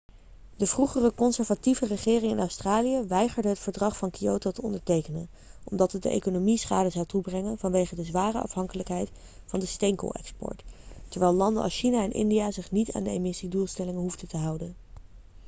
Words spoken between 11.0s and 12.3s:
terwijl landen als china en